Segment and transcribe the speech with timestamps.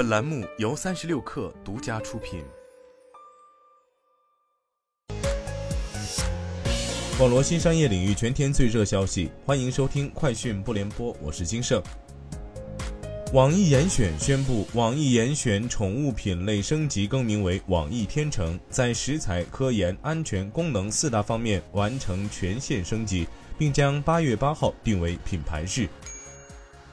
[0.00, 2.42] 本栏目由三十六氪独家出品。
[7.20, 11.82] 网络新商业领域全天最热消息，欢迎收听快讯不联播，我是金盛。
[13.34, 23.28] 网易严选宣布，网易严选宠物品类升级更名为网易天成，在食材、科研、安全、功能四大方面完成全线升级，
[23.58, 25.86] 并将八月八号定为品牌日。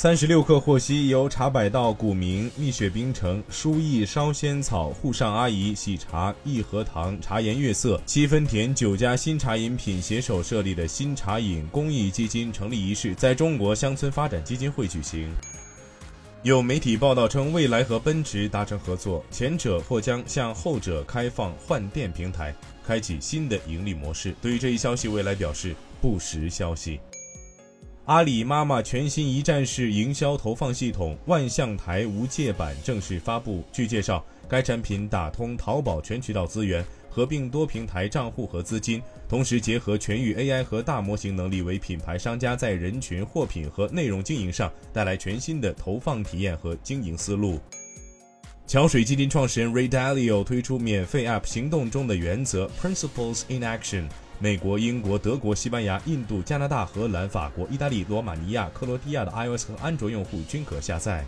[0.00, 15.28] 三十六氪获悉，由茶百道、古茗、蜜雪冰城、舒意烧仙草、沪上阿姨、喜茶、益禾堂、茶颜悦色、七分甜九家新茶饮品携手设立的新茶饮公益基金成立仪式在中国乡村发展基金会举行。
[16.44, 22.54] 有媒体报道称，未来和奔驰达成合作，前者或将向后者开放换电平台，
[22.86, 24.32] 开启新的盈利模式。
[24.40, 27.00] 对于这一消息，未来表示不实消息。
[28.08, 33.62] 阿里妈妈全新一站式营销投放系统万象台无界版正式发布。
[33.70, 36.82] 据介绍，该产品打通淘宝全渠道资源。
[37.10, 47.60] 合并多平台账户和资金，同时结合全域 AI 和大模型能力，为品牌商家在人群、货品和内容经营上带来全新的投放体验和经营思路。
[48.66, 54.04] 桥水基金创始人 Ray Dalio 推出免费 App《行动中的原则》（Principles in Action），
[54.40, 61.26] 美国、英国、德国、西班牙、印度、加拿大、荷兰、法国、意大利、罗马尼亚、克罗地亚的 iOS 和安卓用户均可下载。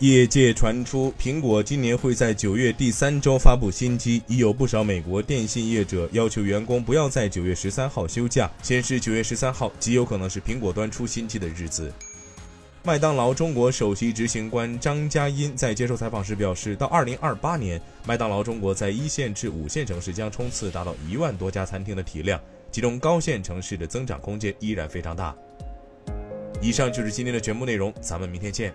[0.00, 11.90] 业界传出，苹果今年会在九月第三周发布新机，已有不少美国电信业者要求员工不要在九月十三号休假，显示九月十三号极有可能是苹果端出新机的日子。
[12.86, 25.34] 麦当劳中国首席执行官张佳音在接受采访时表示，到二零二八年，麦当劳中国在一线至五线城市将冲刺达到一万多家餐厅的体量，其中高线城市的增长空间依然非常大。
[26.62, 28.72] 以上就是今天的全部内容，咱们明天见。